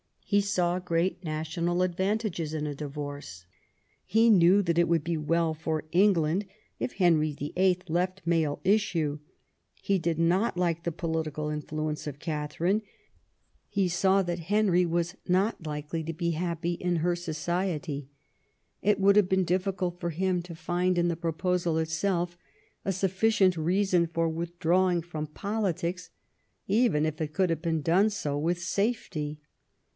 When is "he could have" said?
27.19-27.83